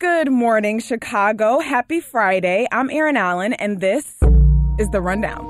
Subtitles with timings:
[0.00, 1.58] Good morning, Chicago.
[1.58, 2.68] Happy Friday.
[2.70, 4.22] I'm Erin Allen, and this
[4.78, 5.44] is The Rundown.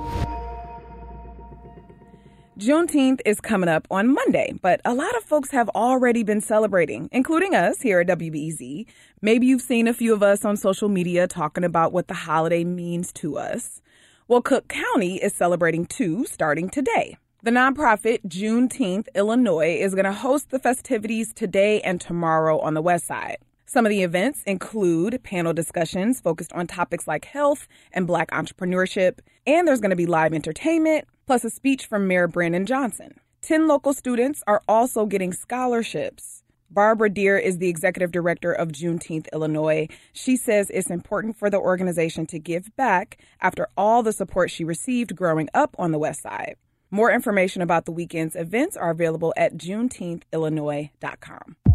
[2.58, 7.10] Juneteenth is coming up on Monday, but a lot of folks have already been celebrating,
[7.12, 8.86] including us here at WBEZ.
[9.20, 12.64] Maybe you've seen a few of us on social media talking about what the holiday
[12.64, 13.82] means to us.
[14.28, 17.18] Well, Cook County is celebrating too, starting today.
[17.42, 22.80] The nonprofit Juneteenth Illinois is going to host the festivities today and tomorrow on the
[22.80, 23.36] west side.
[23.70, 29.18] Some of the events include panel discussions focused on topics like health and black entrepreneurship,
[29.46, 33.20] and there's going to be live entertainment, plus a speech from Mayor Brandon Johnson.
[33.42, 36.42] 10 local students are also getting scholarships.
[36.70, 39.86] Barbara Deer is the executive director of Juneteenth Illinois.
[40.14, 44.64] She says it's important for the organization to give back after all the support she
[44.64, 46.56] received growing up on the West Side.
[46.90, 51.67] More information about the weekend's events are available at juneteenthillinois.com.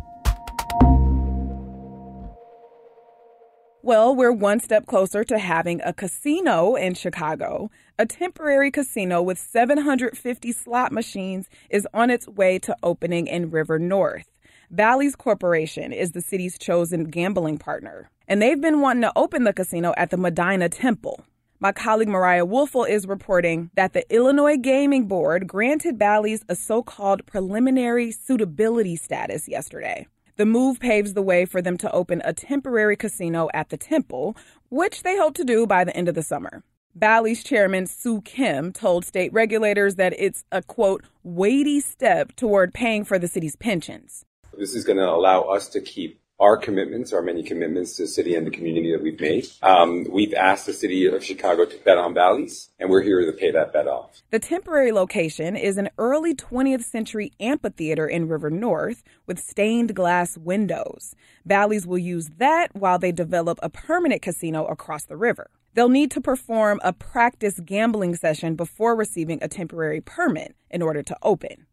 [3.85, 7.69] Well, we're one step closer to having a casino in Chicago.
[7.99, 13.77] A temporary casino with 750 slot machines is on its way to opening in River
[13.79, 14.31] North.
[14.71, 19.51] Bally's Corporation is the city's chosen gambling partner, and they've been wanting to open the
[19.51, 21.25] casino at the Medinah Temple.
[21.59, 26.83] My colleague Mariah Woelfel is reporting that the Illinois Gaming Board granted Bally's a so
[26.83, 30.07] called preliminary suitability status yesterday.
[30.35, 34.35] The move paves the way for them to open a temporary casino at the temple,
[34.69, 36.63] which they hope to do by the end of the summer.
[36.95, 43.05] Bally's chairman Soo Kim told state regulators that it's a quote, weighty step toward paying
[43.05, 44.25] for the city's pensions.
[44.57, 48.07] This is going to allow us to keep our commitments, our many commitments to the
[48.07, 49.45] city and the community that we've made.
[49.61, 53.31] Um, we've asked the city of Chicago to bet on Bally's, and we're here to
[53.31, 54.21] pay that bet off.
[54.31, 60.37] The temporary location is an early 20th century amphitheater in River North with stained glass
[60.37, 61.15] windows.
[61.45, 65.49] Bally's will use that while they develop a permanent casino across the river.
[65.75, 71.01] They'll need to perform a practice gambling session before receiving a temporary permit in order
[71.01, 71.65] to open.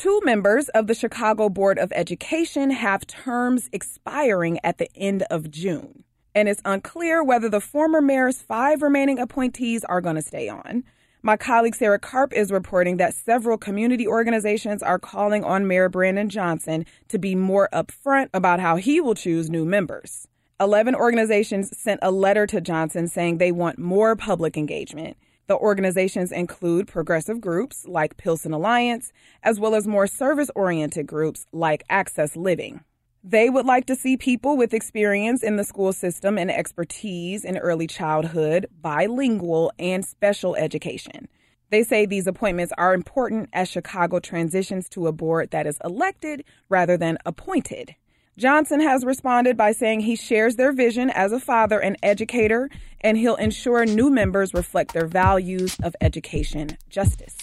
[0.00, 5.50] Two members of the Chicago Board of Education have terms expiring at the end of
[5.50, 10.48] June, and it's unclear whether the former mayor's five remaining appointees are going to stay
[10.48, 10.84] on.
[11.20, 16.30] My colleague Sarah Karp is reporting that several community organizations are calling on Mayor Brandon
[16.30, 20.26] Johnson to be more upfront about how he will choose new members.
[20.60, 25.18] 11 organizations sent a letter to Johnson saying they want more public engagement.
[25.50, 29.12] The organizations include progressive groups like Pilsen Alliance,
[29.42, 32.84] as well as more service oriented groups like Access Living.
[33.24, 37.58] They would like to see people with experience in the school system and expertise in
[37.58, 41.26] early childhood, bilingual, and special education.
[41.70, 46.44] They say these appointments are important as Chicago transitions to a board that is elected
[46.68, 47.96] rather than appointed.
[48.40, 52.70] Johnson has responded by saying he shares their vision as a father and educator,
[53.02, 57.36] and he'll ensure new members reflect their values of education justice.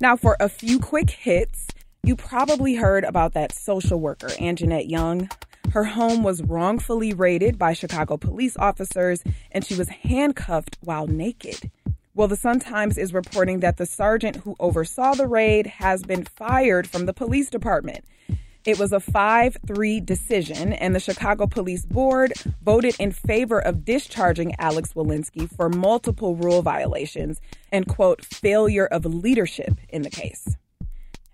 [0.00, 1.66] Now, for a few quick hits,
[2.04, 5.28] you probably heard about that social worker, Anjanette Young.
[5.72, 11.68] Her home was wrongfully raided by Chicago police officers, and she was handcuffed while naked.
[12.18, 16.24] Well, the Sun Times is reporting that the sergeant who oversaw the raid has been
[16.24, 18.04] fired from the police department.
[18.64, 23.84] It was a 5 3 decision, and the Chicago Police Board voted in favor of
[23.84, 27.40] discharging Alex Wolinski for multiple rule violations
[27.70, 30.56] and, quote, failure of leadership in the case.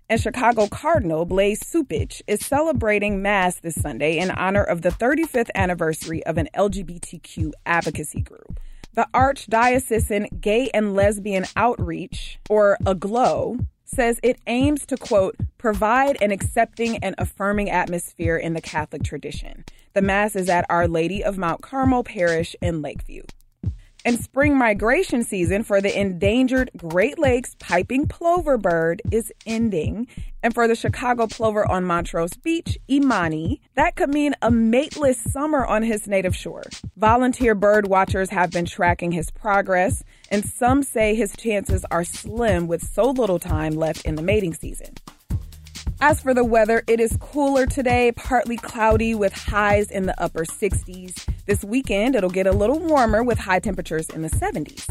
[0.07, 5.49] And Chicago Cardinal Blase Cupich is celebrating Mass this Sunday in honor of the 35th
[5.55, 8.59] anniversary of an LGBTQ advocacy group.
[8.95, 16.31] The Archdiocesan Gay and Lesbian Outreach, or AGLOW, says it aims to, quote, provide an
[16.31, 19.65] accepting and affirming atmosphere in the Catholic tradition.
[19.93, 23.23] The Mass is at Our Lady of Mount Carmel Parish in Lakeview.
[24.05, 30.05] And spring migration season for the endangered Great Lakes piping plover bird is ending.
[30.43, 35.65] And for the Chicago plover on Montrose Beach, Imani, that could mean a mateless summer
[35.65, 36.65] on his native shore.
[36.95, 42.67] Volunteer bird watchers have been tracking his progress, and some say his chances are slim
[42.67, 44.93] with so little time left in the mating season.
[45.99, 50.45] As for the weather, it is cooler today, partly cloudy with highs in the upper
[50.45, 51.27] 60s.
[51.45, 54.87] This weekend, it'll get a little warmer with high temperatures in the 70s.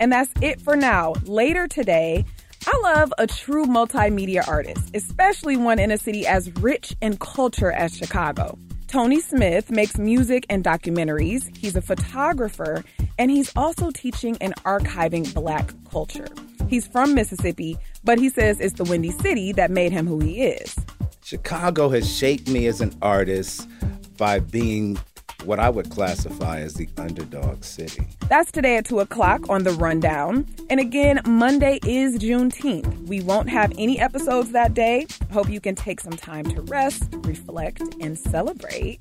[0.00, 1.12] And that's it for now.
[1.24, 2.24] Later today,
[2.66, 7.70] I love a true multimedia artist, especially one in a city as rich in culture
[7.70, 8.58] as Chicago.
[8.86, 11.54] Tony Smith makes music and documentaries.
[11.54, 12.82] He's a photographer,
[13.18, 16.28] and he's also teaching and archiving black culture.
[16.68, 20.44] He's from Mississippi, But he says it's the Windy City that made him who he
[20.44, 20.74] is.
[21.22, 23.68] Chicago has shaped me as an artist
[24.16, 24.98] by being
[25.44, 28.06] what I would classify as the underdog city.
[28.28, 30.46] That's today at 2 o'clock on The Rundown.
[30.70, 33.06] And again, Monday is Juneteenth.
[33.06, 35.06] We won't have any episodes that day.
[35.32, 39.00] Hope you can take some time to rest, reflect, and celebrate.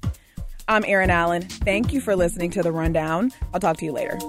[0.67, 1.43] I'm Erin Allen.
[1.43, 3.31] Thank you for listening to The Rundown.
[3.53, 4.19] I'll talk to you later.